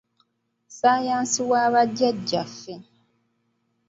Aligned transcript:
Ssaayansi 0.69 1.41
wa 1.49 1.61
bajjaajjaffe! 1.73 2.73